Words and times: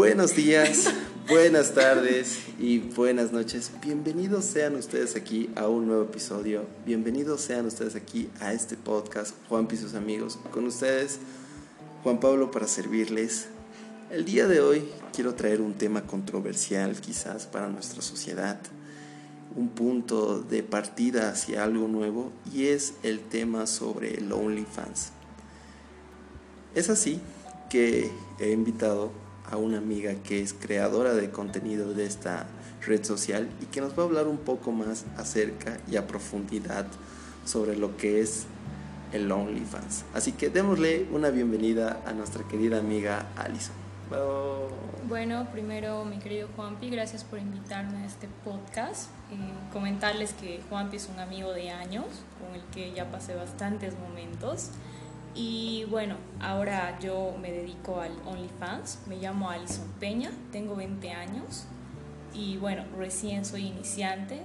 Buenos 0.00 0.34
días, 0.34 0.86
buenas 1.28 1.74
tardes 1.74 2.38
y 2.58 2.78
buenas 2.78 3.32
noches. 3.32 3.70
Bienvenidos 3.82 4.46
sean 4.46 4.74
ustedes 4.76 5.14
aquí 5.14 5.50
a 5.56 5.68
un 5.68 5.88
nuevo 5.88 6.04
episodio. 6.04 6.64
Bienvenidos 6.86 7.42
sean 7.42 7.66
ustedes 7.66 7.96
aquí 7.96 8.30
a 8.40 8.54
este 8.54 8.78
podcast, 8.78 9.34
Juan 9.50 9.68
y 9.70 9.76
sus 9.76 9.92
amigos. 9.92 10.38
Con 10.52 10.64
ustedes, 10.66 11.18
Juan 12.02 12.18
Pablo, 12.18 12.50
para 12.50 12.66
servirles. 12.66 13.48
El 14.10 14.24
día 14.24 14.48
de 14.48 14.62
hoy 14.62 14.88
quiero 15.12 15.34
traer 15.34 15.60
un 15.60 15.74
tema 15.74 16.06
controversial 16.06 16.98
quizás 16.98 17.44
para 17.44 17.68
nuestra 17.68 18.00
sociedad, 18.00 18.58
un 19.54 19.68
punto 19.68 20.40
de 20.40 20.62
partida 20.62 21.28
hacia 21.28 21.62
algo 21.62 21.88
nuevo 21.88 22.32
y 22.54 22.68
es 22.68 22.94
el 23.02 23.20
tema 23.20 23.66
sobre 23.66 24.14
el 24.14 24.32
OnlyFans. 24.32 25.10
Es 26.74 26.88
así 26.88 27.20
que 27.68 28.10
he 28.38 28.52
invitado 28.52 29.19
a 29.50 29.56
una 29.56 29.78
amiga 29.78 30.14
que 30.24 30.42
es 30.42 30.52
creadora 30.52 31.14
de 31.14 31.30
contenido 31.30 31.92
de 31.94 32.06
esta 32.06 32.46
red 32.86 33.04
social 33.04 33.48
y 33.60 33.66
que 33.66 33.80
nos 33.80 33.98
va 33.98 34.02
a 34.02 34.06
hablar 34.06 34.26
un 34.26 34.38
poco 34.38 34.72
más 34.72 35.04
acerca 35.16 35.78
y 35.90 35.96
a 35.96 36.06
profundidad 36.06 36.86
sobre 37.44 37.76
lo 37.76 37.96
que 37.96 38.20
es 38.20 38.46
el 39.12 39.30
OnlyFans. 39.30 40.04
Así 40.14 40.32
que 40.32 40.50
démosle 40.50 41.06
una 41.12 41.30
bienvenida 41.30 42.00
a 42.06 42.12
nuestra 42.12 42.46
querida 42.46 42.78
amiga 42.78 43.26
Alison. 43.36 43.80
Bueno, 45.08 45.46
primero 45.52 46.04
mi 46.04 46.18
querido 46.18 46.48
Juanpi, 46.56 46.90
gracias 46.90 47.22
por 47.22 47.38
invitarme 47.38 47.98
a 47.98 48.06
este 48.06 48.28
podcast. 48.44 49.08
Eh, 49.30 49.36
comentarles 49.72 50.32
que 50.32 50.60
Juanpi 50.68 50.96
es 50.96 51.08
un 51.08 51.20
amigo 51.20 51.52
de 51.52 51.70
años 51.70 52.06
con 52.40 52.54
el 52.54 52.62
que 52.72 52.92
ya 52.92 53.10
pasé 53.10 53.36
bastantes 53.36 53.94
momentos. 53.98 54.70
Y 55.34 55.84
bueno, 55.88 56.16
ahora 56.40 56.98
yo 56.98 57.34
me 57.40 57.52
dedico 57.52 58.00
al 58.00 58.12
OnlyFans, 58.26 59.00
me 59.06 59.16
llamo 59.16 59.48
Alison 59.48 59.88
Peña, 60.00 60.32
tengo 60.50 60.74
20 60.74 61.10
años 61.12 61.66
y 62.34 62.56
bueno, 62.56 62.84
recién 62.96 63.44
soy 63.44 63.66
iniciante, 63.66 64.42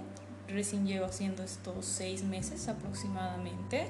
recién 0.47 0.85
llevo 0.85 1.05
haciendo 1.05 1.43
estos 1.43 1.85
seis 1.85 2.23
meses 2.23 2.67
aproximadamente. 2.67 3.87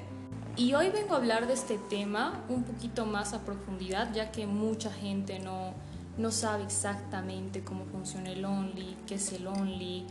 Y 0.56 0.72
hoy 0.72 0.88
vengo 0.88 1.14
a 1.14 1.18
hablar 1.18 1.46
de 1.46 1.52
este 1.52 1.76
tema 1.76 2.42
un 2.48 2.64
poquito 2.64 3.04
más 3.04 3.34
a 3.34 3.44
profundidad, 3.44 4.12
ya 4.14 4.32
que 4.32 4.46
mucha 4.46 4.90
gente 4.90 5.38
no, 5.38 5.74
no 6.16 6.30
sabe 6.30 6.64
exactamente 6.64 7.62
cómo 7.62 7.84
funciona 7.84 8.30
el 8.30 8.42
Only, 8.42 8.96
qué 9.06 9.16
es 9.16 9.32
el 9.32 9.46
Only, 9.46 10.06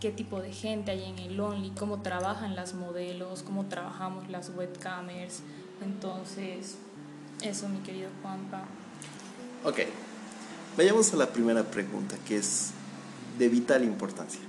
qué 0.00 0.10
tipo 0.10 0.40
de 0.40 0.50
gente 0.50 0.92
hay 0.92 1.04
en 1.04 1.18
el 1.18 1.38
Only, 1.38 1.70
cómo 1.70 2.00
trabajan 2.00 2.56
las 2.56 2.72
modelos, 2.72 3.42
cómo 3.42 3.66
trabajamos 3.66 4.30
las 4.30 4.50
webcamers 4.56 5.42
entonces, 5.82 6.76
eso, 7.42 7.68
mi 7.68 7.78
querido 7.80 8.08
Juanpa. 8.22 8.64
Ok, 9.64 9.80
vayamos 10.76 11.12
a 11.12 11.16
la 11.16 11.32
primera 11.32 11.64
pregunta, 11.64 12.16
que 12.26 12.36
es 12.36 12.70
de 13.38 13.48
vital 13.48 13.84
importancia. 13.84 14.40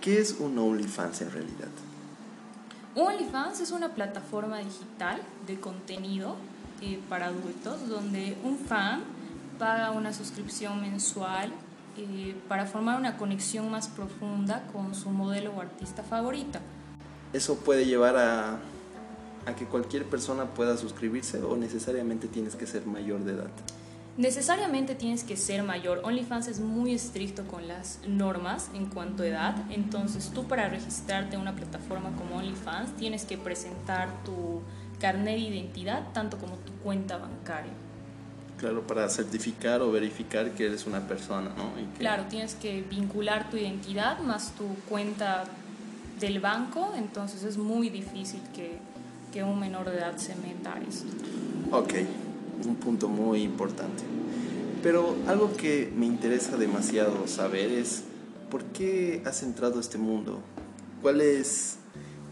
¿Qué 0.00 0.20
es 0.20 0.36
un 0.38 0.58
OnlyFans 0.58 1.20
en 1.22 1.30
realidad? 1.30 1.68
OnlyFans 2.94 3.60
es 3.60 3.70
una 3.70 3.94
plataforma 3.94 4.58
digital 4.58 5.22
de 5.46 5.58
contenido 5.60 6.36
eh, 6.82 7.00
para 7.08 7.26
adultos 7.26 7.88
donde 7.88 8.36
un 8.42 8.58
fan 8.58 9.02
paga 9.58 9.92
una 9.92 10.12
suscripción 10.12 10.80
mensual 10.80 11.52
eh, 11.96 12.34
para 12.48 12.66
formar 12.66 12.98
una 12.98 13.16
conexión 13.16 13.70
más 13.70 13.88
profunda 13.88 14.64
con 14.72 14.94
su 14.94 15.10
modelo 15.10 15.52
o 15.52 15.60
artista 15.60 16.02
favorita. 16.02 16.60
Eso 17.32 17.56
puede 17.56 17.86
llevar 17.86 18.16
a 18.16 18.58
a 19.46 19.54
que 19.54 19.66
cualquier 19.66 20.04
persona 20.04 20.46
pueda 20.46 20.76
suscribirse 20.76 21.42
o 21.42 21.56
necesariamente 21.56 22.28
tienes 22.28 22.56
que 22.56 22.66
ser 22.66 22.86
mayor 22.86 23.20
de 23.20 23.32
edad? 23.32 23.50
Necesariamente 24.16 24.94
tienes 24.94 25.24
que 25.24 25.38
ser 25.38 25.62
mayor. 25.62 26.02
OnlyFans 26.04 26.46
es 26.48 26.60
muy 26.60 26.92
estricto 26.92 27.44
con 27.44 27.66
las 27.66 27.98
normas 28.06 28.68
en 28.74 28.86
cuanto 28.86 29.22
a 29.22 29.26
edad. 29.26 29.56
Entonces 29.70 30.30
tú 30.34 30.44
para 30.44 30.68
registrarte 30.68 31.36
en 31.36 31.40
una 31.40 31.54
plataforma 31.56 32.10
como 32.16 32.36
OnlyFans 32.36 32.94
tienes 32.96 33.24
que 33.24 33.38
presentar 33.38 34.10
tu 34.24 34.60
carnet 35.00 35.36
de 35.36 35.48
identidad 35.48 36.12
tanto 36.12 36.36
como 36.36 36.56
tu 36.56 36.72
cuenta 36.84 37.16
bancaria. 37.16 37.72
Claro, 38.58 38.86
para 38.86 39.08
certificar 39.08 39.80
o 39.80 39.90
verificar 39.90 40.52
que 40.52 40.66
eres 40.66 40.86
una 40.86 41.00
persona, 41.08 41.50
¿no? 41.56 41.72
Claro, 41.98 42.26
tienes 42.28 42.54
que 42.54 42.82
vincular 42.82 43.50
tu 43.50 43.56
identidad 43.56 44.20
más 44.20 44.52
tu 44.52 44.68
cuenta 44.88 45.44
del 46.20 46.38
banco, 46.38 46.92
entonces 46.96 47.42
es 47.42 47.58
muy 47.58 47.88
difícil 47.88 48.40
que 48.54 48.78
que 49.32 49.42
un 49.42 49.58
menor 49.58 49.90
de 49.90 49.96
edad 49.96 50.16
se 50.16 50.34
meta 50.36 50.74
a 50.74 50.80
esto. 50.80 51.10
Ok, 51.72 51.94
un 52.66 52.76
punto 52.76 53.08
muy 53.08 53.42
importante. 53.42 54.04
Pero 54.82 55.16
algo 55.26 55.56
que 55.56 55.92
me 55.96 56.06
interesa 56.06 56.56
demasiado 56.56 57.26
saber 57.26 57.72
es 57.72 58.04
por 58.50 58.64
qué 58.64 59.22
has 59.24 59.42
entrado 59.42 59.78
a 59.78 59.80
este 59.80 59.96
mundo. 59.96 60.40
¿Cuál 61.00 61.20
es 61.20 61.78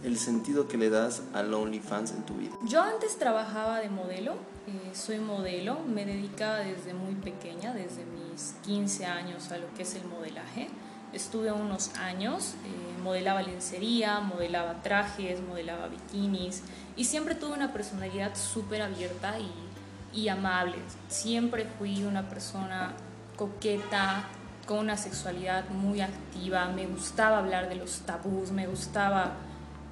el 0.04 0.18
sentido 0.18 0.68
que 0.68 0.76
le 0.76 0.90
das 0.90 1.22
al 1.32 1.52
OnlyFans 1.54 2.12
en 2.12 2.22
tu 2.24 2.34
vida? 2.34 2.52
Yo 2.66 2.82
antes 2.82 3.16
trabajaba 3.16 3.80
de 3.80 3.88
modelo, 3.88 4.32
eh, 4.66 4.90
soy 4.92 5.18
modelo, 5.18 5.78
me 5.80 6.04
dedicaba 6.04 6.58
desde 6.58 6.92
muy 6.92 7.14
pequeña, 7.14 7.72
desde 7.72 8.04
mis 8.04 8.54
15 8.62 9.06
años 9.06 9.50
a 9.50 9.58
lo 9.58 9.72
que 9.74 9.82
es 9.82 9.94
el 9.94 10.04
modelaje. 10.04 10.68
Estuve 11.12 11.50
unos 11.52 11.94
años, 11.96 12.54
eh, 12.64 13.02
modelaba 13.02 13.42
lencería, 13.42 14.20
modelaba 14.20 14.82
trajes, 14.82 15.40
modelaba 15.42 15.88
bikinis, 15.88 16.62
y 16.96 17.04
siempre 17.04 17.34
tuve 17.34 17.54
una 17.54 17.72
personalidad 17.72 18.36
súper 18.36 18.82
abierta 18.82 19.34
y, 19.38 20.20
y 20.20 20.28
amable. 20.28 20.76
Siempre 21.08 21.66
fui 21.78 22.04
una 22.04 22.28
persona 22.28 22.92
coqueta, 23.36 24.28
con 24.66 24.78
una 24.78 24.96
sexualidad 24.96 25.68
muy 25.70 26.00
activa, 26.00 26.68
me 26.68 26.86
gustaba 26.86 27.38
hablar 27.38 27.68
de 27.68 27.74
los 27.74 28.02
tabús, 28.02 28.52
me 28.52 28.68
gustaba 28.68 29.32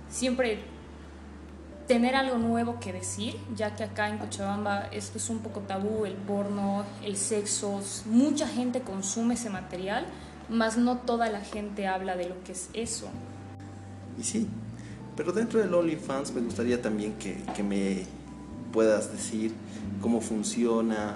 siempre 0.09 0.63
tener 1.89 2.15
algo 2.15 2.37
nuevo 2.37 2.79
que 2.79 2.93
decir, 2.93 3.37
ya 3.57 3.75
que 3.75 3.83
acá 3.83 4.09
en 4.09 4.19
Cochabamba 4.19 4.89
esto 4.93 5.19
es 5.19 5.31
un 5.31 5.41
poco 5.41 5.61
tabú, 5.61 6.05
el 6.05 6.13
porno, 6.13 6.85
el 7.03 7.17
sexo, 7.17 7.81
mucha 8.07 8.47
gente 8.47 8.83
consume 8.83 9.35
ese 9.35 9.51
material, 9.51 10.07
mas 10.49 10.77
no 10.77 10.99
toda 10.99 11.29
la 11.29 11.41
gente 11.41 11.87
habla 11.87 12.17
de 12.17 12.29
lo 12.29 12.43
que 12.45 12.53
es 12.53 12.71
eso. 12.73 13.09
Y 14.19 14.25
sí, 14.25 14.49
pero 15.17 15.33
dentro 15.33 15.61
del 15.61 15.73
OnlyFans 15.73 16.33
me 16.33 16.41
gustaría 16.41 16.81
también 16.81 17.15
que, 17.15 17.43
que 17.55 17.63
me 17.63 18.07
puedas 18.73 19.13
decir 19.13 19.53
cómo 20.01 20.21
funciona, 20.21 21.15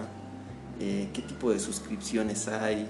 eh, 0.80 1.08
qué 1.12 1.22
tipo 1.22 1.50
de 1.50 1.60
suscripciones 1.60 2.48
hay, 2.48 2.88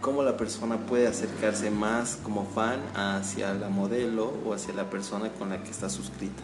cómo 0.00 0.22
la 0.22 0.36
persona 0.36 0.76
puede 0.78 1.06
acercarse 1.06 1.70
más 1.70 2.16
como 2.22 2.44
fan 2.44 2.80
hacia 2.94 3.54
la 3.54 3.68
modelo 3.68 4.32
o 4.44 4.52
hacia 4.52 4.74
la 4.74 4.90
persona 4.90 5.30
con 5.30 5.50
la 5.50 5.62
que 5.62 5.70
está 5.70 5.88
suscrita. 5.88 6.42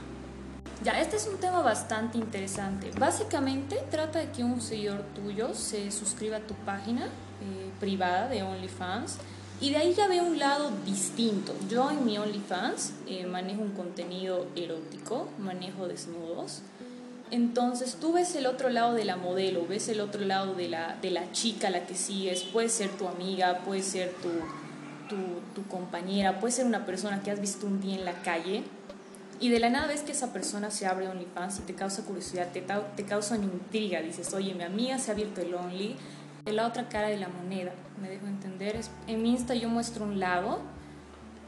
Ya, 0.84 1.00
este 1.00 1.16
es 1.16 1.26
un 1.26 1.38
tema 1.38 1.60
bastante 1.60 2.18
interesante. 2.18 2.92
Básicamente 2.98 3.82
trata 3.90 4.20
de 4.20 4.30
que 4.30 4.44
un 4.44 4.60
seguidor 4.60 5.02
tuyo 5.14 5.54
se 5.54 5.90
suscriba 5.90 6.36
a 6.36 6.40
tu 6.40 6.54
página 6.54 7.08
eh, 7.40 7.70
privada 7.80 8.28
de 8.28 8.42
OnlyFans 8.42 9.18
y 9.60 9.70
de 9.70 9.78
ahí 9.78 9.94
ya 9.94 10.06
veo 10.06 10.24
un 10.24 10.38
lado 10.38 10.70
distinto. 10.86 11.54
Yo 11.68 11.90
en 11.90 12.04
mi 12.04 12.16
OnlyFans 12.16 12.92
eh, 13.06 13.26
manejo 13.26 13.62
un 13.62 13.72
contenido 13.72 14.46
erótico, 14.54 15.28
manejo 15.38 15.88
desnudos. 15.88 16.62
Entonces 17.30 17.96
tú 18.00 18.12
ves 18.12 18.34
el 18.36 18.46
otro 18.46 18.70
lado 18.70 18.94
de 18.94 19.04
la 19.04 19.16
modelo, 19.16 19.66
ves 19.66 19.88
el 19.88 20.00
otro 20.00 20.24
lado 20.24 20.54
de 20.54 20.68
la, 20.68 20.96
de 21.02 21.10
la 21.10 21.30
chica 21.32 21.70
la 21.70 21.86
que 21.86 21.94
sigues, 21.94 22.42
puede 22.44 22.68
ser 22.68 22.90
tu 22.90 23.08
amiga, 23.08 23.58
puede 23.64 23.82
ser 23.82 24.14
tu, 24.22 24.30
tu, 25.54 25.66
compañera, 25.68 26.38
puede 26.38 26.52
ser 26.52 26.66
una 26.66 26.86
persona 26.86 27.22
que 27.22 27.30
has 27.30 27.40
visto 27.40 27.66
un 27.66 27.80
día 27.80 27.96
en 27.96 28.04
la 28.04 28.14
calle 28.22 28.62
y 29.40 29.50
de 29.50 29.60
la 29.60 29.68
nada 29.70 29.88
ves 29.88 30.02
que 30.02 30.12
esa 30.12 30.32
persona 30.32 30.70
se 30.70 30.86
abre 30.86 31.08
OnlyFans 31.08 31.58
y 31.58 31.62
te 31.62 31.74
causa 31.74 32.04
curiosidad, 32.04 32.50
te, 32.52 32.64
te 32.96 33.04
causa 33.04 33.34
una 33.34 33.44
intriga, 33.44 34.00
dices, 34.00 34.32
oye, 34.32 34.54
mi 34.54 34.64
amiga 34.64 34.98
se 34.98 35.10
ha 35.10 35.14
abierto 35.14 35.40
el 35.40 35.54
Only, 35.54 35.96
la 36.52 36.66
otra 36.66 36.88
cara 36.88 37.08
de 37.08 37.18
la 37.18 37.28
moneda, 37.28 37.72
me 38.00 38.08
dejo 38.08 38.26
entender. 38.26 38.80
En 39.06 39.22
mi 39.22 39.30
Insta 39.30 39.54
yo 39.54 39.68
muestro 39.68 40.04
un 40.04 40.20
lado 40.20 40.58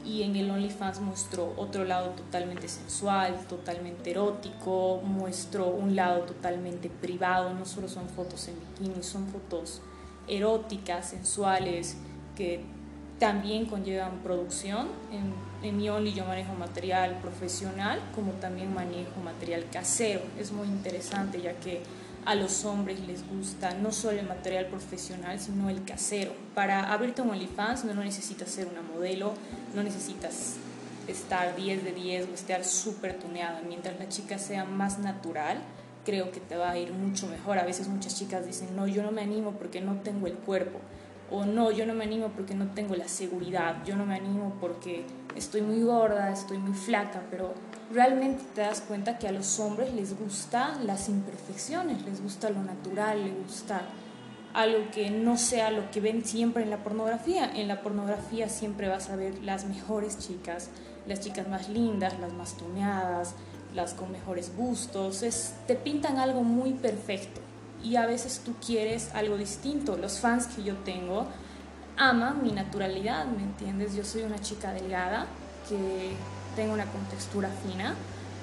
y 0.05 0.23
en 0.23 0.35
el 0.35 0.49
OnlyFans 0.49 0.99
muestro 0.99 1.53
otro 1.57 1.85
lado 1.85 2.09
totalmente 2.09 2.67
sensual, 2.67 3.45
totalmente 3.47 4.11
erótico, 4.11 5.01
muestro 5.03 5.67
un 5.67 5.95
lado 5.95 6.21
totalmente 6.21 6.89
privado, 6.89 7.53
no 7.53 7.65
solo 7.65 7.87
son 7.87 8.09
fotos 8.09 8.47
en 8.47 8.55
bikini, 8.59 9.03
son 9.03 9.27
fotos 9.27 9.81
eróticas, 10.27 11.09
sensuales, 11.09 11.97
que 12.35 12.63
también 13.19 13.65
conllevan 13.67 14.19
producción. 14.23 14.87
En, 15.11 15.33
en 15.67 15.77
mi 15.77 15.89
Only 15.89 16.13
yo 16.13 16.25
manejo 16.25 16.53
material 16.53 17.19
profesional 17.21 17.99
como 18.15 18.31
también 18.33 18.73
manejo 18.73 19.19
material 19.23 19.65
casero. 19.71 20.21
Es 20.39 20.51
muy 20.51 20.67
interesante 20.67 21.39
ya 21.39 21.53
que 21.53 21.83
a 22.25 22.35
los 22.35 22.65
hombres 22.65 22.99
les 23.07 23.27
gusta 23.27 23.73
no 23.73 23.91
solo 23.91 24.19
el 24.19 24.27
material 24.27 24.67
profesional, 24.67 25.39
sino 25.39 25.69
el 25.69 25.83
casero. 25.83 26.33
Para 26.53 26.93
abrirte 26.93 27.21
un 27.21 27.31
OnlyFans 27.31 27.85
no 27.85 28.03
necesitas 28.03 28.49
ser 28.49 28.67
una 28.67 28.81
modelo, 28.81 29.33
no 29.75 29.83
necesitas 29.83 30.57
estar 31.07 31.55
10 31.55 31.83
de 31.83 31.91
10 31.91 32.29
o 32.29 32.33
estar 32.33 32.63
súper 32.63 33.17
tuneada. 33.19 33.61
Mientras 33.67 33.97
la 33.99 34.07
chica 34.07 34.37
sea 34.37 34.65
más 34.65 34.99
natural, 34.99 35.57
creo 36.05 36.31
que 36.31 36.39
te 36.39 36.57
va 36.57 36.71
a 36.71 36.77
ir 36.77 36.93
mucho 36.93 37.27
mejor. 37.27 37.57
A 37.57 37.63
veces 37.63 37.87
muchas 37.87 38.17
chicas 38.17 38.45
dicen, 38.45 38.75
no, 38.75 38.87
yo 38.87 39.03
no 39.03 39.11
me 39.11 39.21
animo 39.21 39.53
porque 39.53 39.81
no 39.81 39.95
tengo 40.01 40.27
el 40.27 40.33
cuerpo. 40.33 40.79
O 41.31 41.45
no, 41.45 41.71
yo 41.71 41.85
no 41.85 41.93
me 41.93 42.03
animo 42.03 42.29
porque 42.35 42.53
no 42.53 42.67
tengo 42.71 42.95
la 42.95 43.07
seguridad. 43.07 43.83
Yo 43.85 43.95
no 43.95 44.05
me 44.05 44.15
animo 44.15 44.57
porque 44.59 45.05
estoy 45.35 45.61
muy 45.61 45.81
gorda, 45.81 46.31
estoy 46.31 46.57
muy 46.57 46.73
flaca. 46.73 47.23
Pero 47.31 47.53
realmente 47.93 48.43
te 48.55 48.61
das 48.61 48.81
cuenta 48.81 49.17
que 49.17 49.27
a 49.27 49.31
los 49.31 49.59
hombres 49.59 49.93
les 49.93 50.17
gustan 50.17 50.85
las 50.87 51.09
imperfecciones, 51.09 52.01
les 52.03 52.21
gusta 52.21 52.49
lo 52.49 52.63
natural, 52.63 53.23
les 53.23 53.35
gusta 53.43 53.81
algo 54.53 54.91
que 54.91 55.09
no 55.09 55.37
sea 55.37 55.71
lo 55.71 55.89
que 55.91 56.01
ven 56.01 56.25
siempre 56.25 56.63
en 56.63 56.69
la 56.69 56.83
pornografía. 56.83 57.51
En 57.55 57.67
la 57.67 57.81
pornografía 57.81 58.49
siempre 58.49 58.87
vas 58.87 59.09
a 59.09 59.15
ver 59.15 59.41
las 59.43 59.65
mejores 59.65 60.17
chicas, 60.17 60.69
las 61.07 61.21
chicas 61.21 61.47
más 61.47 61.69
lindas, 61.69 62.19
las 62.19 62.33
más 62.33 62.57
tuneadas, 62.57 63.35
las 63.73 63.93
con 63.93 64.11
mejores 64.11 64.55
gustos, 64.55 65.23
es, 65.23 65.53
te 65.67 65.75
pintan 65.75 66.17
algo 66.17 66.43
muy 66.43 66.73
perfecto 66.73 67.39
y 67.83 67.95
a 67.95 68.05
veces 68.05 68.41
tú 68.43 68.53
quieres 68.65 69.11
algo 69.13 69.37
distinto. 69.37 69.97
Los 69.97 70.19
fans 70.19 70.47
que 70.47 70.63
yo 70.63 70.75
tengo 70.77 71.27
aman 71.97 72.43
mi 72.43 72.51
naturalidad, 72.51 73.25
¿me 73.25 73.43
entiendes? 73.43 73.95
Yo 73.95 74.03
soy 74.03 74.23
una 74.23 74.39
chica 74.39 74.73
delgada 74.73 75.25
que 75.69 76.11
tengo 76.55 76.73
una 76.73 76.85
contextura 76.85 77.49
fina, 77.65 77.95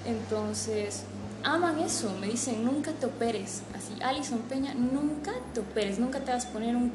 entonces 0.06 1.05
aman 1.44 1.78
eso, 1.81 2.14
me 2.20 2.26
dicen 2.26 2.64
nunca 2.64 2.93
te 2.93 3.06
operes, 3.06 3.62
así 3.75 4.00
Alison 4.02 4.40
Peña, 4.40 4.75
nunca 4.75 5.32
te 5.55 5.60
operes, 5.60 5.99
nunca 5.99 6.20
te 6.20 6.32
vas 6.32 6.46
a 6.46 6.50
poner 6.50 6.75
un, 6.75 6.93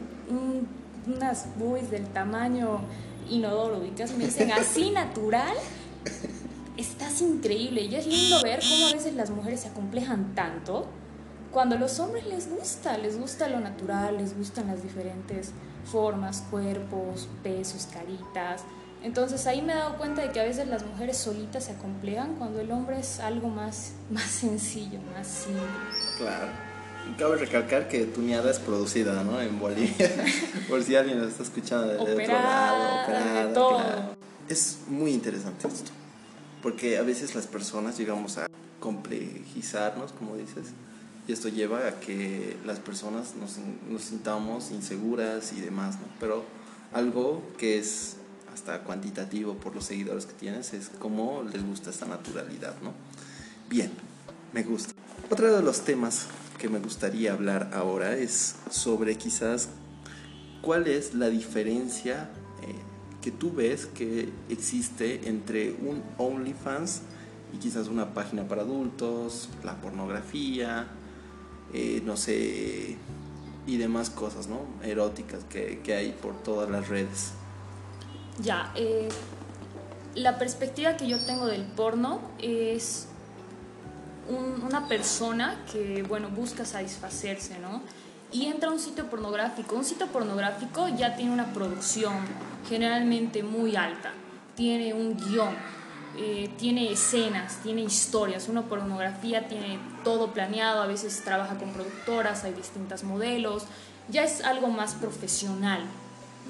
unas 1.08 1.48
boobies 1.58 1.90
del 1.92 2.08
tamaño 2.08 2.82
inodoro, 3.30 3.80
me 3.80 4.26
dicen 4.26 4.52
así 4.52 4.92
natural 4.92 5.56
estás 6.78 7.22
increíble 7.22 7.84
y 7.84 7.96
es 7.96 8.06
lindo 8.08 8.42
ver 8.42 8.60
cómo 8.68 8.88
a 8.88 8.94
veces 8.94 9.14
las 9.14 9.30
mujeres 9.30 9.62
se 9.62 9.68
acomplejan 9.70 10.34
tanto 10.36 10.88
cuando 11.54 11.76
a 11.76 11.80
los 11.80 12.00
hombres 12.00 12.26
les 12.26 12.50
gusta, 12.50 12.98
les 12.98 13.20
gusta 13.20 13.48
lo 13.48 13.60
natural, 13.60 14.18
les 14.18 14.36
gustan 14.36 14.68
las 14.68 14.82
diferentes 14.82 15.52
formas, 15.86 16.44
cuerpos, 16.50 17.30
pesos, 17.44 17.88
caritas. 17.94 18.64
Entonces 19.04 19.46
ahí 19.48 19.62
me 19.62 19.74
he 19.74 19.76
dado 19.76 19.98
cuenta 19.98 20.22
de 20.22 20.32
que 20.32 20.40
a 20.40 20.44
veces 20.44 20.68
las 20.68 20.86
mujeres 20.86 21.18
solitas 21.18 21.66
se 21.66 21.74
acomplejan 21.74 22.36
cuando 22.36 22.60
el 22.60 22.72
hombre 22.72 23.00
es 23.00 23.20
algo 23.20 23.50
más, 23.50 23.92
más 24.10 24.24
sencillo, 24.24 25.00
más 25.14 25.28
simple. 25.28 25.62
Claro. 26.18 26.48
Cabe 27.18 27.36
recalcar 27.36 27.90
que 27.90 28.06
Tuñada 28.06 28.50
es 28.50 28.60
producida, 28.60 29.24
¿no? 29.24 29.42
En 29.42 29.60
Bolivia. 29.60 30.10
Por 30.70 30.82
si 30.82 30.96
alguien 30.96 31.20
nos 31.20 31.28
está 31.30 31.44
escuchando 31.44 31.88
de 31.88 32.00
otro 32.00 32.28
lado, 32.28 33.54
todo. 33.54 34.16
Es 34.48 34.80
muy 34.88 35.12
interesante 35.12 35.68
esto 35.68 35.92
porque 36.64 36.98
a 36.98 37.04
veces 37.04 37.36
las 37.36 37.46
personas 37.46 37.98
llegamos 38.00 38.38
a 38.38 38.48
complejizarnos, 38.80 40.14
como 40.14 40.38
dices, 40.38 40.70
y 41.28 41.34
esto 41.34 41.50
lleva 41.50 41.88
a 41.88 42.00
que 42.00 42.56
las 42.66 42.80
personas 42.80 43.36
nos, 43.36 43.58
nos 43.90 44.02
sintamos 44.02 44.72
inseguras 44.72 45.52
y 45.52 45.60
demás, 45.60 45.96
¿no? 45.96 46.08
Pero 46.22 46.46
algo 46.94 47.44
que 47.58 47.78
es 47.78 48.16
hasta 48.54 48.84
cuantitativo 48.84 49.56
por 49.56 49.74
los 49.76 49.86
seguidores 49.86 50.26
que 50.26 50.34
tienes 50.34 50.74
es 50.74 50.90
cómo 51.00 51.44
les 51.44 51.66
gusta 51.66 51.90
esta 51.90 52.06
naturalidad, 52.06 52.76
¿no? 52.82 52.94
Bien, 53.70 53.92
me 54.54 54.64
gusta. 54.64 54.94
Otro 55.30 55.56
de 55.56 55.64
los 55.64 55.82
temas 55.82 56.28
que 56.60 56.70
me 56.70 56.80
gustaría 56.80 57.34
hablar 57.34 57.72
ahora 57.74 58.16
es 58.16 58.56
sobre 58.70 59.18
quizás 59.18 59.70
cuál 60.62 60.88
es 60.88 61.14
la 61.14 61.30
diferencia 61.30 62.30
eh, 62.62 62.76
que 63.22 63.32
tú 63.32 63.52
ves 63.52 63.88
que 63.88 64.30
existe 64.50 65.28
entre 65.28 65.72
un 65.72 66.04
OnlyFans 66.18 67.02
y 67.54 67.58
quizás 67.58 67.88
una 67.88 68.14
página 68.14 68.48
para 68.48 68.62
adultos, 68.62 69.50
la 69.64 69.76
pornografía, 69.82 70.88
eh, 71.74 72.02
no 72.06 72.18
sé, 72.18 72.98
y 73.66 73.78
demás 73.78 74.10
cosas, 74.10 74.48
¿no? 74.48 74.60
Eróticas 74.84 75.44
que, 75.46 75.82
hay 75.94 76.12
por 76.22 76.42
todas 76.44 76.70
las 76.70 76.88
redes. 76.88 77.34
Ya, 78.40 78.72
eh, 78.76 79.10
la 80.16 80.38
perspectiva 80.38 80.98
que 80.98 81.08
yo 81.08 81.24
tengo 81.26 81.46
del 81.46 81.64
porno 81.64 82.22
es 82.40 83.08
una 84.28 84.88
persona 84.88 85.64
que, 85.72 86.04
bueno, 86.04 86.30
busca 86.30 86.66
satisfacerse, 86.66 87.60
¿no? 87.60 87.82
y 88.34 88.48
entra 88.48 88.70
a 88.70 88.74
un 88.74 88.80
sitio 88.80 89.10
pornográfico. 89.10 89.76
Un 89.76 89.86
sitio 89.86 90.08
pornográfico 90.08 90.90
ya 90.90 91.16
tiene 91.16 91.32
una 91.32 91.54
producción 91.54 92.14
generalmente 92.68 93.44
muy 93.44 93.76
alta, 93.76 94.12
tiene 94.56 94.94
un 94.94 95.16
guion, 95.16 95.56
eh, 96.18 96.50
tiene 96.58 96.92
escenas, 96.92 97.60
tiene 97.62 97.82
historias. 97.82 98.50
Una 98.50 98.64
pornografía 98.64 99.48
tiene 99.48 99.80
todo 100.04 100.34
planeado, 100.34 100.82
a 100.82 100.88
veces 100.88 101.22
trabaja 101.24 101.58
con 101.58 101.72
productoras, 101.72 102.44
hay 102.44 102.54
distintos 102.54 103.04
modelos, 103.04 103.66
ya 104.10 104.24
es 104.24 104.44
algo 104.44 104.68
más 104.68 104.96
profesional, 104.96 105.84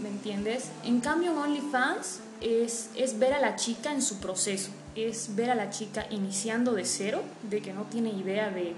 ¿me 0.01 0.09
entiendes? 0.09 0.69
En 0.83 0.99
cambio, 0.99 1.31
en 1.31 1.37
OnlyFans 1.37 2.19
es, 2.41 2.89
es 2.95 3.19
ver 3.19 3.33
a 3.33 3.39
la 3.39 3.55
chica 3.55 3.91
en 3.91 4.01
su 4.01 4.19
proceso, 4.19 4.71
es 4.95 5.35
ver 5.35 5.51
a 5.51 5.55
la 5.55 5.69
chica 5.69 6.05
iniciando 6.09 6.73
de 6.73 6.85
cero, 6.85 7.21
de 7.49 7.61
que 7.61 7.73
no 7.73 7.83
tiene 7.83 8.09
idea 8.11 8.49
de 8.49 8.75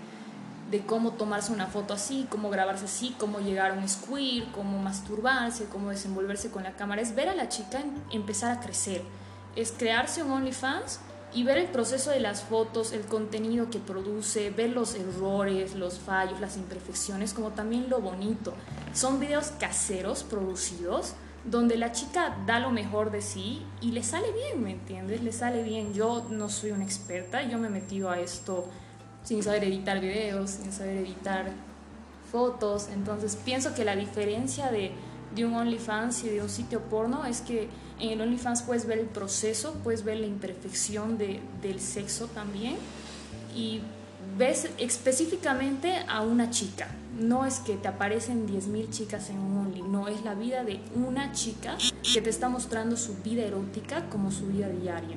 de 0.71 0.81
cómo 0.81 1.11
tomarse 1.11 1.51
una 1.51 1.67
foto 1.67 1.93
así, 1.93 2.25
cómo 2.29 2.49
grabarse 2.49 2.85
así, 2.85 3.15
cómo 3.19 3.39
llegar 3.39 3.71
a 3.71 3.73
un 3.75 3.87
square, 3.87 4.47
cómo 4.53 4.79
masturbarse, 4.79 5.65
cómo 5.65 5.91
desenvolverse 5.91 6.49
con 6.49 6.63
la 6.63 6.71
cámara. 6.71 7.01
Es 7.01 7.13
ver 7.15 7.29
a 7.29 7.35
la 7.35 7.49
chica 7.49 7.83
empezar 8.11 8.51
a 8.51 8.59
crecer. 8.59 9.03
Es 9.55 9.71
crearse 9.71 10.23
un 10.23 10.31
OnlyFans 10.31 10.99
y 11.35 11.43
ver 11.43 11.57
el 11.57 11.67
proceso 11.67 12.11
de 12.11 12.21
las 12.21 12.43
fotos, 12.43 12.93
el 12.93 13.01
contenido 13.01 13.69
que 13.69 13.77
produce, 13.77 14.51
ver 14.51 14.69
los 14.69 14.95
errores, 14.95 15.75
los 15.75 15.99
fallos, 15.99 16.39
las 16.39 16.55
imperfecciones, 16.55 17.33
como 17.33 17.49
también 17.49 17.89
lo 17.89 17.99
bonito. 17.99 18.53
Son 18.93 19.19
videos 19.19 19.47
caseros 19.59 20.23
producidos 20.23 21.13
donde 21.43 21.77
la 21.77 21.91
chica 21.91 22.37
da 22.47 22.59
lo 22.59 22.71
mejor 22.71 23.11
de 23.11 23.21
sí 23.21 23.61
y 23.81 23.91
le 23.91 24.01
sale 24.01 24.31
bien, 24.31 24.63
¿me 24.63 24.71
entiendes? 24.71 25.21
Le 25.21 25.33
sale 25.33 25.61
bien. 25.61 25.93
Yo 25.93 26.25
no 26.29 26.49
soy 26.49 26.71
una 26.71 26.85
experta, 26.85 27.43
yo 27.43 27.57
me 27.57 27.67
he 27.67 27.71
metido 27.71 28.09
a 28.09 28.19
esto 28.19 28.69
sin 29.23 29.43
saber 29.43 29.65
editar 29.65 29.99
videos, 29.99 30.51
sin 30.51 30.71
saber 30.71 30.97
editar 30.97 31.51
fotos. 32.31 32.87
Entonces 32.93 33.35
pienso 33.35 33.75
que 33.75 33.83
la 33.83 33.97
diferencia 33.97 34.71
de, 34.71 34.93
de 35.35 35.45
un 35.45 35.53
OnlyFans 35.53 36.23
y 36.23 36.29
de 36.29 36.41
un 36.41 36.49
sitio 36.49 36.81
porno 36.81 37.25
es 37.25 37.41
que 37.41 37.69
en 37.99 38.11
el 38.11 38.21
OnlyFans 38.21 38.63
puedes 38.63 38.85
ver 38.85 38.99
el 38.99 39.07
proceso, 39.07 39.73
puedes 39.83 40.03
ver 40.03 40.19
la 40.19 40.27
imperfección 40.27 41.17
de, 41.17 41.39
del 41.61 41.79
sexo 41.79 42.27
también 42.27 42.75
y 43.55 43.81
ves 44.37 44.69
específicamente 44.77 45.93
a 46.07 46.21
una 46.21 46.49
chica. 46.49 46.87
No 47.19 47.45
es 47.45 47.59
que 47.59 47.75
te 47.75 47.87
aparecen 47.87 48.47
10.000 48.47 48.89
chicas 48.89 49.29
en 49.29 49.37
un 49.37 49.57
Only, 49.57 49.81
no, 49.81 50.07
es 50.07 50.23
la 50.23 50.35
vida 50.35 50.63
de 50.63 50.81
una 50.95 51.31
chica 51.31 51.77
que 52.13 52.21
te 52.21 52.29
está 52.29 52.49
mostrando 52.49 52.97
su 52.97 53.15
vida 53.23 53.43
erótica 53.43 54.09
como 54.09 54.31
su 54.31 54.47
vida 54.47 54.67
diaria. 54.67 55.15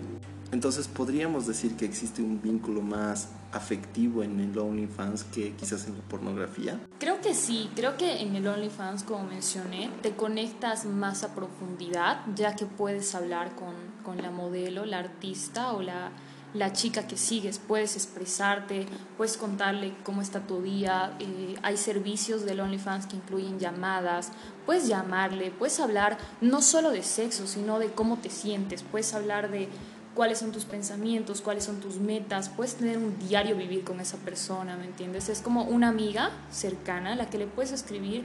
Entonces 0.53 0.87
podríamos 0.89 1.47
decir 1.47 1.77
que 1.77 1.85
existe 1.85 2.23
un 2.23 2.41
vínculo 2.41 2.81
más 2.81 3.29
afectivo 3.53 4.23
en 4.23 4.41
el 4.41 4.59
OnlyFans 4.59 5.25
que 5.25 5.55
quizás 5.55 5.87
en 5.87 5.97
la 5.97 6.03
pornografía. 6.03 6.81
Creo 6.99 7.21
que 7.21 7.35
sí, 7.35 7.71
creo 7.75 7.97
que 7.97 8.21
en 8.23 8.37
el 8.37 8.47
OnlyFans, 8.47 9.05
como 9.05 9.25
mencioné, 9.25 9.91
te 10.03 10.15
conectas 10.15 10.85
más 10.85 11.25
a 11.25 11.35
profundidad, 11.35 12.21
ya 12.35 12.57
que 12.57 12.67
puedes 12.67 13.15
hablar 13.15 13.55
con, 13.55 13.75
con 14.05 14.23
la 14.23 14.31
modelo, 14.31 14.85
la 14.85 14.99
artista 14.99 15.73
o 15.73 15.83
la, 15.83 16.13
la 16.55 16.73
chica 16.73 17.07
que 17.07 17.17
sigues, 17.17 17.59
puedes 17.59 17.95
expresarte, 17.97 18.87
puedes 19.17 19.37
contarle 19.37 19.95
cómo 20.03 20.23
está 20.23 20.41
tu 20.41 20.63
día, 20.63 21.17
eh, 21.21 21.57
hay 21.63 21.77
servicios 21.77 22.45
del 22.45 22.61
OnlyFans 22.61 23.07
que 23.07 23.17
incluyen 23.17 23.59
llamadas, 23.59 24.33
puedes 24.65 24.89
llamarle, 24.89 25.51
puedes 25.51 25.79
hablar 25.81 26.17
no 26.41 26.63
solo 26.63 26.91
de 26.91 27.03
sexo, 27.03 27.47
sino 27.47 27.79
de 27.79 27.93
cómo 27.93 28.19
te 28.19 28.31
sientes, 28.31 28.83
puedes 28.83 29.13
hablar 29.15 29.51
de 29.51 29.69
cuáles 30.19 30.39
son 30.39 30.51
tus 30.51 30.65
pensamientos, 30.65 31.41
cuáles 31.41 31.63
son 31.63 31.79
tus 31.79 31.99
metas, 31.99 32.49
puedes 32.49 32.75
tener 32.75 32.99
un 32.99 33.17
diario 33.21 33.55
vivir 33.55 33.85
con 33.85 34.01
esa 34.01 34.17
persona, 34.17 34.77
¿me 34.77 34.85
entiendes? 34.85 35.29
Es 35.29 35.43
como 35.43 35.63
una 35.63 35.91
amiga 35.91 36.33
cercana 36.51 37.13
a 37.13 37.15
la 37.15 37.31
que 37.31 37.39
le 37.39 37.47
puedes 37.47 37.71
escribir 37.71 38.25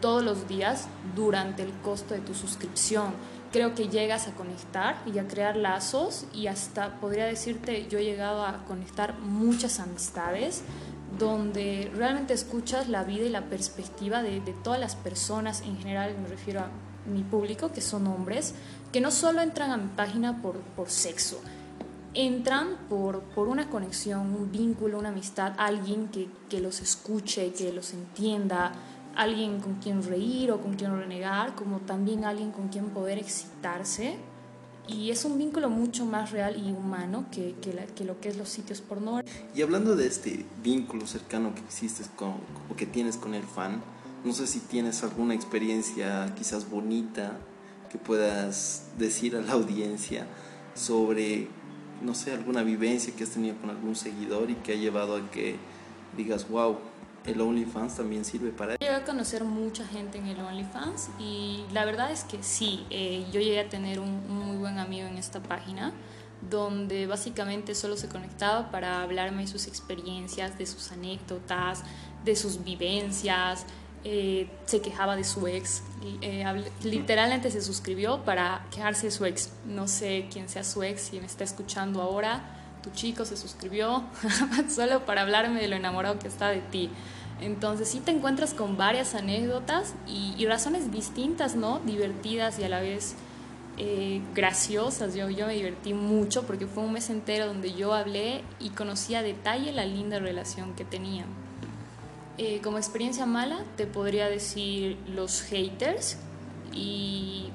todos 0.00 0.24
los 0.24 0.48
días 0.48 0.88
durante 1.14 1.62
el 1.62 1.72
costo 1.84 2.14
de 2.14 2.20
tu 2.20 2.32
suscripción. 2.32 3.12
Creo 3.52 3.74
que 3.74 3.88
llegas 3.88 4.28
a 4.28 4.32
conectar 4.32 4.96
y 5.04 5.18
a 5.18 5.28
crear 5.28 5.58
lazos 5.58 6.24
y 6.32 6.46
hasta 6.46 6.98
podría 7.00 7.26
decirte, 7.26 7.86
yo 7.86 7.98
he 7.98 8.04
llegado 8.04 8.42
a 8.42 8.64
conectar 8.64 9.18
muchas 9.18 9.78
amistades 9.78 10.62
donde 11.18 11.92
realmente 11.94 12.32
escuchas 12.32 12.88
la 12.88 13.04
vida 13.04 13.26
y 13.26 13.28
la 13.28 13.42
perspectiva 13.42 14.22
de, 14.22 14.40
de 14.40 14.54
todas 14.64 14.80
las 14.80 14.96
personas 14.96 15.60
en 15.60 15.76
general, 15.76 16.16
me 16.18 16.28
refiero 16.28 16.60
a 16.60 16.70
mi 17.06 17.22
público, 17.22 17.72
que 17.72 17.80
son 17.80 18.06
hombres, 18.06 18.54
que 18.92 19.00
no 19.00 19.10
solo 19.10 19.40
entran 19.40 19.70
a 19.70 19.76
mi 19.76 19.88
página 19.88 20.40
por, 20.42 20.56
por 20.76 20.90
sexo, 20.90 21.40
entran 22.14 22.76
por, 22.88 23.20
por, 23.20 23.48
una 23.48 23.68
conexión, 23.68 24.34
un 24.34 24.50
vínculo, 24.50 24.98
una 24.98 25.10
amistad, 25.10 25.52
alguien 25.58 26.08
que, 26.08 26.28
que, 26.48 26.60
los 26.60 26.80
escuche, 26.80 27.52
que 27.52 27.72
los 27.72 27.92
entienda, 27.92 28.72
alguien 29.14 29.60
con 29.60 29.74
quien 29.76 30.02
reír 30.02 30.50
o 30.50 30.60
con 30.60 30.74
quien 30.74 30.96
renegar, 30.98 31.54
como 31.54 31.80
también 31.80 32.24
alguien 32.24 32.52
con 32.52 32.68
quien 32.68 32.86
poder 32.86 33.18
excitarse 33.18 34.18
y 34.88 35.10
es 35.10 35.24
un 35.24 35.36
vínculo 35.36 35.68
mucho 35.68 36.04
más 36.04 36.30
real 36.30 36.56
y 36.56 36.70
humano 36.70 37.26
que, 37.32 37.56
que, 37.60 38.04
lo 38.04 38.20
que 38.20 38.28
es 38.28 38.36
los 38.36 38.48
sitios 38.48 38.80
porno. 38.80 39.20
Y 39.54 39.62
hablando 39.62 39.96
de 39.96 40.06
este 40.06 40.44
vínculo 40.62 41.06
cercano 41.06 41.54
que 41.54 41.60
existes 41.60 42.08
con, 42.14 42.34
o 42.70 42.76
que 42.76 42.86
tienes 42.86 43.16
con 43.16 43.34
el 43.34 43.42
fan, 43.42 43.82
no 44.24 44.32
sé 44.32 44.46
si 44.46 44.60
tienes 44.60 45.02
alguna 45.02 45.34
experiencia 45.34 46.32
quizás 46.36 46.70
bonita 46.70 47.38
que 47.88 47.98
puedas 47.98 48.86
decir 48.98 49.36
a 49.36 49.40
la 49.40 49.52
audiencia 49.52 50.26
sobre, 50.74 51.48
no 52.02 52.14
sé, 52.14 52.32
alguna 52.32 52.62
vivencia 52.62 53.14
que 53.14 53.24
has 53.24 53.30
tenido 53.30 53.56
con 53.56 53.70
algún 53.70 53.96
seguidor 53.96 54.50
y 54.50 54.54
que 54.56 54.72
ha 54.72 54.76
llevado 54.76 55.16
a 55.16 55.30
que 55.30 55.56
digas, 56.16 56.48
wow, 56.48 56.78
el 57.26 57.40
OnlyFans 57.40 57.96
también 57.96 58.24
sirve 58.24 58.50
para 58.50 58.72
eso. 58.72 58.78
Llegué 58.80 58.94
a 58.94 59.04
conocer 59.04 59.44
mucha 59.44 59.86
gente 59.86 60.18
en 60.18 60.26
el 60.26 60.40
OnlyFans 60.40 61.10
y 61.18 61.64
la 61.72 61.84
verdad 61.84 62.10
es 62.12 62.24
que 62.24 62.42
sí, 62.42 62.86
eh, 62.90 63.26
yo 63.32 63.40
llegué 63.40 63.60
a 63.60 63.68
tener 63.68 64.00
un, 64.00 64.28
muy 64.28 64.56
buen 64.56 64.78
amigo 64.78 65.06
en 65.06 65.16
esta 65.16 65.42
página 65.42 65.92
donde 66.50 67.06
básicamente 67.06 67.74
solo 67.74 67.96
se 67.96 68.08
conectaba 68.08 68.70
para 68.70 69.02
hablarme 69.02 69.42
de 69.42 69.48
sus 69.48 69.66
experiencias, 69.66 70.56
de 70.58 70.66
sus 70.66 70.92
anécdotas, 70.92 71.82
de 72.24 72.36
sus 72.36 72.62
vivencias, 72.62 73.64
eh, 74.08 74.46
se 74.66 74.80
quejaba 74.80 75.16
de 75.16 75.24
su 75.24 75.48
ex, 75.48 75.82
eh, 76.22 76.44
literalmente 76.84 77.50
se 77.50 77.60
suscribió 77.60 78.22
para 78.22 78.64
quejarse 78.70 79.06
de 79.06 79.10
su 79.10 79.24
ex. 79.24 79.50
No 79.64 79.88
sé 79.88 80.28
quién 80.32 80.48
sea 80.48 80.62
su 80.62 80.84
ex, 80.84 81.00
si 81.00 81.18
me 81.18 81.26
está 81.26 81.42
escuchando 81.42 82.00
ahora, 82.00 82.40
tu 82.84 82.90
chico 82.90 83.24
se 83.24 83.36
suscribió 83.36 84.04
solo 84.68 85.04
para 85.04 85.22
hablarme 85.22 85.60
de 85.60 85.66
lo 85.66 85.74
enamorado 85.74 86.20
que 86.20 86.28
está 86.28 86.50
de 86.50 86.60
ti. 86.60 86.88
Entonces 87.40 87.88
sí 87.88 87.98
te 87.98 88.12
encuentras 88.12 88.54
con 88.54 88.76
varias 88.76 89.16
anécdotas 89.16 89.94
y, 90.06 90.46
razones 90.46 90.92
distintas, 90.92 91.56
¿no? 91.56 91.80
Divertidas 91.80 92.60
y 92.60 92.62
a 92.62 92.68
la 92.68 92.78
vez 92.78 93.16
eh, 93.76 94.22
graciosas. 94.36 95.16
Yo, 95.16 95.30
yo 95.30 95.48
me 95.48 95.54
divertí 95.54 95.94
mucho 95.94 96.44
porque 96.44 96.68
fue 96.68 96.84
un 96.84 96.92
mes 96.92 97.10
entero 97.10 97.48
donde 97.48 97.74
yo 97.74 97.92
hablé 97.92 98.44
y 98.60 98.70
conocí 98.70 99.16
a 99.16 99.22
detalle 99.22 99.72
la 99.72 99.84
linda 99.84 100.20
relación 100.20 100.74
que 100.76 100.84
tenían. 100.84 101.45
Eh, 102.38 102.60
como 102.62 102.76
experiencia 102.76 103.24
mala 103.24 103.64
te 103.76 103.86
podría 103.86 104.28
decir 104.28 104.98
los 105.14 105.42
haters 105.42 106.18
y 106.74 107.50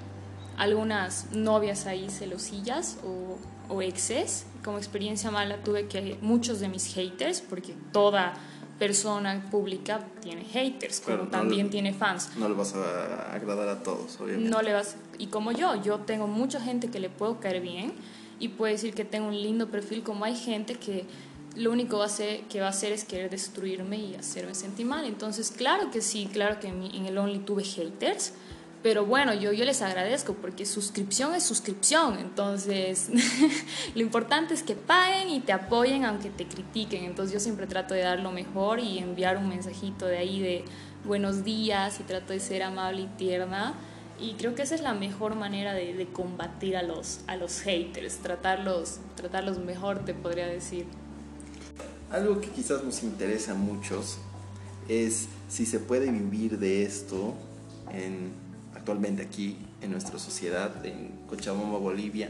algunas 0.57 1.31
novias 1.31 1.85
ahí 1.85 2.09
celosillas 2.09 2.97
o, 3.03 3.37
o 3.73 3.81
exes. 3.81 4.45
Como 4.63 4.77
experiencia 4.77 5.31
mala 5.31 5.63
tuve 5.63 5.87
que 5.87 6.17
muchos 6.21 6.59
de 6.59 6.67
mis 6.67 6.93
haters, 6.93 7.41
porque 7.41 7.75
toda 7.91 8.33
persona 8.81 9.47
pública 9.51 10.07
tiene 10.21 10.43
haters, 10.43 11.01
como 11.01 11.27
también 11.27 11.69
tiene 11.69 11.93
fans. 11.93 12.31
No 12.35 12.49
le 12.49 12.55
vas 12.55 12.73
a 12.73 13.31
agradar 13.31 13.69
a 13.69 13.83
todos, 13.83 14.19
obviamente. 14.19 14.49
No 14.49 14.63
le 14.63 14.73
vas, 14.73 14.95
y 15.19 15.27
como 15.27 15.51
yo, 15.51 15.79
yo 15.83 15.99
tengo 15.99 16.25
mucha 16.25 16.59
gente 16.59 16.89
que 16.89 16.99
le 16.99 17.09
puedo 17.09 17.39
caer 17.39 17.61
bien 17.61 17.93
y 18.39 18.47
puedo 18.47 18.71
decir 18.71 18.95
que 18.95 19.05
tengo 19.05 19.27
un 19.27 19.39
lindo 19.39 19.69
perfil, 19.69 20.01
como 20.01 20.25
hay 20.25 20.35
gente 20.35 20.73
que 20.73 21.05
lo 21.55 21.71
único 21.71 21.97
va 21.97 22.07
que 22.49 22.61
va 22.61 22.67
a 22.67 22.69
hacer 22.69 22.91
es 22.93 23.03
querer 23.03 23.29
destruirme 23.29 23.97
y 23.97 24.15
hacerme 24.15 24.55
sentir 24.55 24.85
mal. 24.85 25.05
Entonces, 25.05 25.51
claro 25.51 25.91
que 25.91 26.01
sí, 26.01 26.29
claro 26.31 26.59
que 26.59 26.67
en 26.67 27.05
el 27.05 27.17
Only 27.17 27.39
tuve 27.39 27.63
haters, 27.63 28.33
pero 28.83 29.05
bueno, 29.05 29.33
yo, 29.33 29.51
yo 29.51 29.63
les 29.63 29.81
agradezco 29.83 30.33
porque 30.33 30.65
suscripción 30.65 31.35
es 31.35 31.43
suscripción. 31.43 32.17
Entonces, 32.17 33.09
lo 33.95 34.01
importante 34.01 34.53
es 34.53 34.63
que 34.63 34.75
paguen 34.75 35.29
y 35.29 35.39
te 35.39 35.51
apoyen 35.51 36.05
aunque 36.05 36.29
te 36.29 36.47
critiquen. 36.47 37.03
Entonces, 37.03 37.33
yo 37.33 37.39
siempre 37.39 37.67
trato 37.67 37.93
de 37.93 38.01
dar 38.01 38.19
lo 38.19 38.31
mejor 38.31 38.79
y 38.79 38.97
enviar 38.97 39.37
un 39.37 39.49
mensajito 39.49 40.05
de 40.05 40.17
ahí 40.17 40.39
de 40.39 40.65
buenos 41.05 41.43
días 41.43 41.99
y 41.99 42.03
trato 42.03 42.33
de 42.33 42.39
ser 42.39 42.63
amable 42.63 43.01
y 43.01 43.07
tierna. 43.17 43.75
Y 44.19 44.33
creo 44.33 44.55
que 44.55 44.63
esa 44.63 44.75
es 44.75 44.81
la 44.81 44.93
mejor 44.93 45.35
manera 45.35 45.73
de, 45.73 45.93
de 45.93 46.07
combatir 46.07 46.75
a 46.75 46.83
los, 46.83 47.21
a 47.27 47.35
los 47.35 47.59
haters, 47.61 48.17
tratarlos, 48.17 48.99
tratarlos 49.15 49.59
mejor, 49.59 50.05
te 50.05 50.13
podría 50.13 50.47
decir. 50.47 50.87
Algo 52.11 52.41
que 52.41 52.49
quizás 52.49 52.83
nos 52.83 53.03
interesa 53.03 53.53
a 53.53 53.55
muchos 53.55 54.17
es 54.89 55.27
si 55.47 55.65
se 55.65 55.79
puede 55.79 56.11
vivir 56.11 56.59
de 56.59 56.83
esto 56.83 57.33
en 57.89 58.33
actualmente 58.75 59.21
aquí 59.23 59.57
en 59.81 59.91
nuestra 59.91 60.19
sociedad, 60.19 60.85
en 60.85 61.11
Cochabamba, 61.27 61.77
Bolivia, 61.77 62.29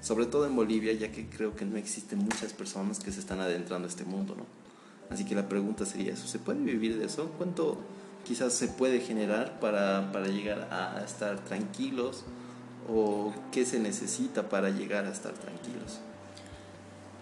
sobre 0.00 0.26
todo 0.26 0.46
en 0.46 0.56
Bolivia, 0.56 0.92
ya 0.94 1.12
que 1.12 1.28
creo 1.28 1.54
que 1.54 1.64
no 1.64 1.76
existen 1.76 2.18
muchas 2.18 2.52
personas 2.52 2.98
que 2.98 3.12
se 3.12 3.20
están 3.20 3.38
adentrando 3.38 3.86
a 3.86 3.90
este 3.90 4.04
mundo, 4.04 4.34
¿no? 4.34 4.46
Así 5.10 5.24
que 5.24 5.36
la 5.36 5.48
pregunta 5.48 5.86
sería 5.86 6.12
eso, 6.12 6.26
¿se 6.26 6.40
puede 6.40 6.58
vivir 6.60 6.98
de 6.98 7.04
eso? 7.04 7.30
¿Cuánto 7.38 7.78
quizás 8.24 8.52
se 8.52 8.66
puede 8.66 8.98
generar 8.98 9.60
para, 9.60 10.10
para 10.10 10.26
llegar 10.26 10.68
a 10.72 11.04
estar 11.04 11.38
tranquilos? 11.44 12.24
¿O 12.88 13.32
qué 13.52 13.64
se 13.64 13.78
necesita 13.78 14.48
para 14.48 14.70
llegar 14.70 15.04
a 15.04 15.12
estar 15.12 15.34
tranquilos? 15.34 16.00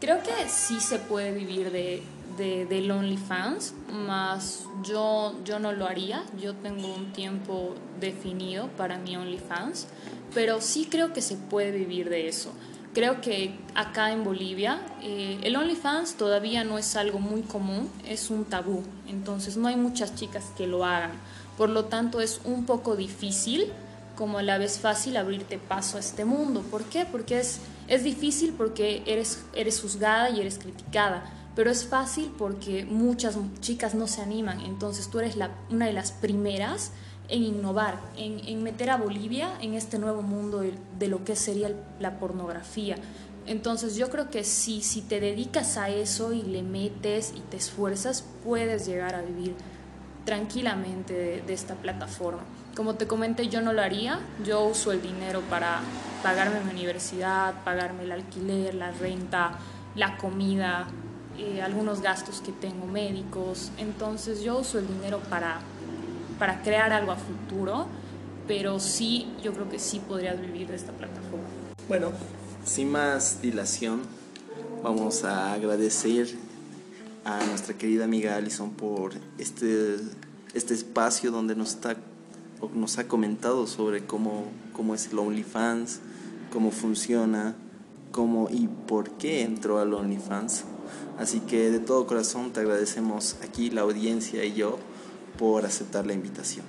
Creo 0.01 0.23
que 0.23 0.49
sí 0.49 0.81
se 0.81 0.99
puede 0.99 1.33
vivir 1.33 1.73
de, 1.73 2.03
de, 2.37 2.67
del 2.67 2.91
OnlyFans, 2.91 3.75
más 3.93 4.65
yo, 4.85 5.35
yo 5.45 5.59
no 5.59 5.73
lo 5.73 5.87
haría. 5.87 6.23
Yo 6.41 6.55
tengo 6.55 6.87
un 6.95 7.13
tiempo 7.13 7.75
definido 8.01 8.69
para 8.77 8.99
mi 8.99 9.17
OnlyFans, 9.17 9.89
pero 10.35 10.61
sí 10.61 10.87
creo 10.91 11.13
que 11.13 11.21
se 11.21 11.37
puede 11.37 11.73
vivir 11.73 12.09
de 12.09 12.29
eso. 12.29 12.53
Creo 12.95 13.21
que 13.21 13.55
acá 13.75 14.13
en 14.13 14.25
Bolivia 14.25 14.81
eh, 15.03 15.39
el 15.43 15.57
OnlyFans 15.57 16.15
todavía 16.15 16.65
no 16.65 16.79
es 16.79 16.97
algo 16.97 17.19
muy 17.19 17.43
común, 17.43 17.91
es 18.07 18.31
un 18.31 18.45
tabú, 18.45 18.83
entonces 19.09 19.57
no 19.57 19.69
hay 19.69 19.77
muchas 19.77 20.15
chicas 20.15 20.47
que 20.57 20.67
lo 20.67 20.85
hagan. 20.85 21.13
Por 21.57 21.71
lo 21.71 21.85
tanto 21.85 22.21
es 22.21 22.41
un 22.45 22.65
poco 22.65 22.97
difícil, 22.97 23.73
como 24.17 24.39
a 24.39 24.43
la 24.43 24.59
vez 24.59 24.79
fácil, 24.79 25.17
abrirte 25.17 25.59
paso 25.59 25.97
a 25.97 26.01
este 26.01 26.25
mundo. 26.25 26.63
¿Por 26.63 26.85
qué? 26.85 27.05
Porque 27.05 27.39
es, 27.39 27.61
es 27.89 28.05
difícil 28.05 28.55
porque 28.57 29.03
eres, 29.07 29.45
eres 29.55 29.81
juzgada 29.81 30.31
y 30.31 30.41
eres 30.41 30.59
criticada 30.59 31.35
pero 31.59 31.73
es 31.73 31.85
fácil 31.85 32.33
porque 32.39 32.85
muchas 32.85 33.37
chicas 33.59 33.97
no 33.97 34.07
se 34.07 34.23
animan, 34.23 34.61
entonces 34.61 35.09
tú 35.09 35.19
eres 35.19 35.37
una 35.71 35.87
de 35.87 35.93
las 35.93 36.13
primeras 36.13 36.93
en 37.29 37.43
innovar, 37.43 37.99
en, 38.17 38.39
en, 38.47 38.63
meter 38.63 38.91
a 38.91 38.97
Bolivia 38.97 39.51
en 39.61 39.75
este 39.75 39.99
nuevo 39.99 40.23
mundo 40.23 40.61
de, 40.61 40.75
de, 41.01 41.09
lo 41.09 41.25
que 41.25 41.35
sería 41.35 41.73
la 41.99 42.21
pornografía. 42.21 42.95
Entonces 43.45 43.97
yo 43.97 44.09
creo 44.09 44.31
que 44.31 44.45
si, 44.45 44.83
si 44.83 45.03
te 45.03 45.19
dedicas 45.19 45.79
a 45.79 45.89
eso 45.89 46.33
y 46.33 46.43
le 46.43 46.63
metes 46.63 47.33
y 47.37 47.41
te 47.41 47.57
esfuerzas, 47.57 48.25
puedes 48.45 48.87
llegar 48.87 49.17
a 49.17 49.23
vivir 49.23 49.57
tranquilamente 50.25 51.43
de 51.45 51.53
esta 51.53 51.75
plataforma. 51.75 52.45
Como 52.79 52.95
te 52.95 53.09
comenté, 53.09 53.49
yo 53.49 53.61
no 53.61 53.73
lo 53.73 53.83
haría, 53.83 54.21
yo 54.47 54.65
uso 54.65 54.93
el 54.93 55.03
dinero 55.03 55.41
para 55.51 55.81
pagarme 56.23 56.61
mi 56.61 56.71
universidad, 56.71 57.65
pagarme 57.65 58.05
el 58.05 58.13
alquiler, 58.13 58.73
la 58.77 58.93
renta, 58.93 59.59
la 59.97 60.17
comida, 60.17 60.87
eh, 61.37 61.61
algunos 61.61 62.03
gastos 62.03 62.41
que 62.41 62.53
tengo 62.53 62.87
médicos, 62.87 63.73
entonces 63.79 64.43
yo 64.43 64.61
uso 64.61 64.79
el 64.79 64.87
dinero 64.87 65.19
para, 65.29 65.59
para 66.39 66.63
crear 66.63 66.93
algo 66.93 67.11
a 67.11 67.17
futuro, 67.17 67.89
pero 68.47 68.79
sí, 68.79 69.29
yo 69.43 69.53
creo 69.55 69.69
que 69.69 69.81
sí 69.81 69.99
podrías 69.99 70.41
vivir 70.41 70.69
de 70.69 70.77
esta 70.77 70.93
plataforma. 70.93 71.49
Bueno, 71.89 72.13
sin 72.65 72.93
más 72.93 73.43
dilación, 73.43 74.03
vamos 74.85 75.25
a 75.25 75.53
agradecer 75.53 76.29
a 77.25 77.45
nuestra 77.45 77.75
querida 77.75 78.05
amiga 78.05 78.37
Alison 78.37 78.71
por 78.71 79.15
este, 79.37 79.97
este 80.55 80.75
espacio 80.75 81.33
donde 81.33 81.57
nos, 81.57 81.71
está, 81.71 81.97
nos 82.75 82.99
ha 82.99 83.09
comentado 83.09 83.67
sobre 83.67 84.05
cómo, 84.05 84.45
cómo 84.73 84.95
es 84.95 85.09
el 85.13 85.19
OnlyFans, 85.19 86.01
cómo 86.53 86.71
funciona, 86.71 87.55
cómo 88.13 88.49
y 88.51 88.69
por 88.69 89.11
qué 89.13 89.43
entró 89.43 89.79
al 89.79 89.95
OnlyFans. 89.95 90.65
Así 91.19 91.41
que 91.41 91.71
de 91.71 91.81
todo 91.81 92.07
corazón 92.07 92.53
te 92.53 92.61
agradecemos 92.61 93.37
aquí 93.43 93.71
la 93.71 93.83
audiencia 93.83 94.45
y 94.45 94.55
yo 94.55 94.79
por 95.39 95.65
aceptar 95.65 96.07
la 96.07 96.15
invitación. 96.15 96.65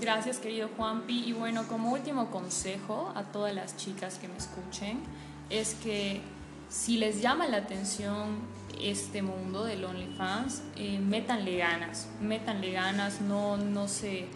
Gracias 0.00 0.38
querido 0.38 0.68
Juanpi 0.76 1.24
y 1.24 1.32
bueno, 1.32 1.66
como 1.68 1.92
último 1.92 2.30
consejo 2.30 3.12
a 3.14 3.24
todas 3.24 3.54
las 3.54 3.76
chicas 3.76 4.18
que 4.18 4.28
me 4.28 4.36
escuchen 4.36 5.00
es 5.48 5.74
que 5.74 6.20
si 6.68 6.98
les 6.98 7.20
llama 7.20 7.46
la 7.46 7.58
atención 7.58 8.40
este 8.80 9.22
mundo 9.22 9.64
del 9.64 9.84
OnlyFans, 9.84 10.62
eh, 10.76 10.98
métanle 10.98 11.56
ganas, 11.56 12.08
métanle 12.20 12.72
ganas, 12.72 13.20
no, 13.20 13.56
no, 13.56 13.88
se, 13.88 14.26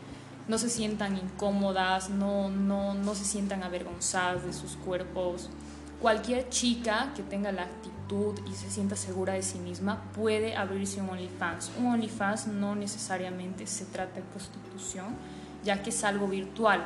no 0.48 0.58
se 0.58 0.70
sientan 0.70 1.16
incómodas, 1.16 2.10
no, 2.10 2.48
no, 2.48 2.94
no 2.94 3.14
se 3.14 3.24
sientan 3.24 3.62
avergonzadas 3.62 4.44
de 4.44 4.52
sus 4.52 4.76
cuerpos. 4.76 5.50
Cualquier 6.00 6.48
chica 6.48 7.12
que 7.14 7.22
tenga 7.22 7.52
la 7.52 7.62
actitud 7.62 8.40
y 8.50 8.54
se 8.54 8.70
sienta 8.70 8.96
segura 8.96 9.34
de 9.34 9.42
sí 9.42 9.58
misma, 9.58 10.02
puede 10.14 10.56
abrirse 10.56 11.00
un 11.00 11.10
OnlyFans. 11.10 11.72
Un 11.78 11.86
OnlyFans 11.86 12.46
no 12.46 12.74
necesariamente 12.74 13.66
se 13.66 13.84
trata 13.84 14.16
de 14.16 14.22
prostitución, 14.22 15.14
ya 15.62 15.82
que 15.82 15.90
es 15.90 16.04
algo 16.04 16.26
virtual. 16.26 16.84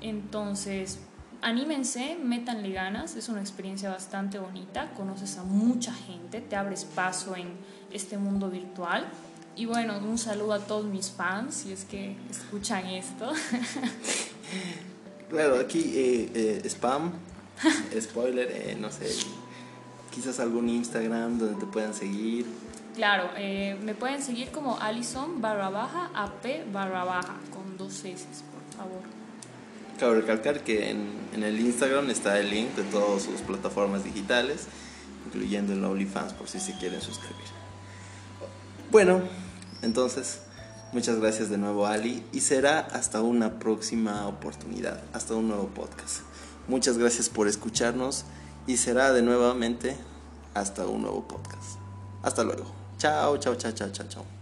Entonces, 0.00 0.98
anímense, 1.42 2.16
métanle 2.22 2.72
ganas, 2.72 3.16
es 3.16 3.28
una 3.28 3.40
experiencia 3.40 3.90
bastante 3.90 4.38
bonita, 4.38 4.90
conoces 4.96 5.36
a 5.38 5.42
mucha 5.42 5.92
gente, 5.92 6.40
te 6.40 6.56
abres 6.56 6.84
paso 6.84 7.36
en 7.36 7.48
este 7.92 8.18
mundo 8.18 8.50
virtual. 8.50 9.06
Y 9.56 9.66
bueno, 9.66 9.98
un 9.98 10.16
saludo 10.16 10.54
a 10.54 10.60
todos 10.60 10.84
mis 10.86 11.10
fans, 11.10 11.54
si 11.54 11.72
es 11.72 11.84
que 11.84 12.16
escuchan 12.30 12.86
esto. 12.86 13.32
Claro, 15.30 15.60
aquí 15.60 15.78
eh, 15.94 16.30
eh, 16.34 16.68
spam, 16.68 17.12
spoiler, 18.00 18.50
eh, 18.50 18.76
no 18.78 18.90
sé, 18.90 19.06
quizás 20.12 20.40
algún 20.40 20.68
Instagram 20.68 21.38
donde 21.38 21.60
te 21.60 21.66
puedan 21.66 21.94
seguir. 21.94 22.46
Claro, 22.96 23.30
eh, 23.36 23.78
me 23.80 23.94
pueden 23.94 24.20
seguir 24.20 24.50
como 24.50 24.78
Alison 24.80 25.40
barra 25.40 25.70
baja, 25.70 26.10
AP 26.14 26.72
barra 26.72 27.04
baja, 27.04 27.36
con 27.52 27.78
dos 27.78 28.04
S, 28.04 28.26
por 28.50 28.76
favor. 28.76 29.19
Cabe 30.00 30.14
recalcar 30.14 30.64
que 30.64 30.88
en, 30.88 31.10
en 31.34 31.42
el 31.42 31.60
Instagram 31.60 32.08
está 32.08 32.40
el 32.40 32.48
link 32.48 32.74
de 32.74 32.84
todas 32.84 33.22
sus 33.22 33.42
plataformas 33.42 34.02
digitales, 34.02 34.66
incluyendo 35.26 35.74
el 35.74 35.84
OnlyFans 35.84 36.32
por 36.32 36.48
si 36.48 36.58
se 36.58 36.72
quieren 36.78 37.02
suscribir. 37.02 37.44
Bueno, 38.90 39.20
entonces, 39.82 40.40
muchas 40.94 41.20
gracias 41.20 41.50
de 41.50 41.58
nuevo 41.58 41.86
Ali 41.86 42.24
y 42.32 42.40
será 42.40 42.80
hasta 42.80 43.20
una 43.20 43.58
próxima 43.58 44.26
oportunidad, 44.26 45.02
hasta 45.12 45.34
un 45.34 45.48
nuevo 45.48 45.66
podcast. 45.68 46.20
Muchas 46.66 46.96
gracias 46.96 47.28
por 47.28 47.46
escucharnos 47.46 48.24
y 48.66 48.78
será 48.78 49.12
de 49.12 49.20
nuevamente 49.20 49.98
hasta 50.54 50.86
un 50.86 51.02
nuevo 51.02 51.28
podcast. 51.28 51.78
Hasta 52.22 52.42
luego. 52.42 52.64
Chao, 52.96 53.36
chao, 53.36 53.54
chao, 53.54 53.72
chao, 53.72 53.90
chao, 53.90 54.08
chao. 54.08 54.39